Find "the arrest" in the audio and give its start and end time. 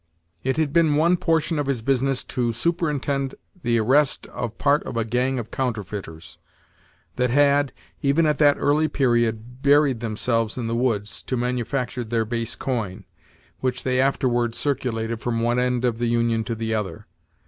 3.61-4.25